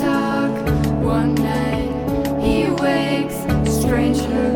talk. 0.00 0.50
One 1.02 1.34
night 1.34 2.42
he 2.42 2.70
wakes 2.70 3.36
stranger. 3.72 4.55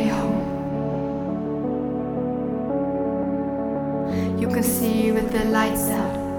You 4.41 4.47
can 4.47 4.63
see 4.63 5.11
with 5.11 5.31
the 5.31 5.45
lights 5.45 5.87
out. 5.89 6.30